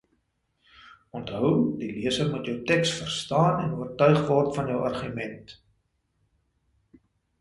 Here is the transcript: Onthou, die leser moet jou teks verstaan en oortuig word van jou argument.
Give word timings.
Onthou, 1.17 1.51
die 1.81 1.89
leser 1.97 2.31
moet 2.31 2.49
jou 2.51 2.55
teks 2.71 2.93
verstaan 3.01 3.61
en 3.67 3.77
oortuig 3.83 4.25
word 4.33 4.51
van 4.59 4.73
jou 4.73 4.81
argument. 4.89 5.55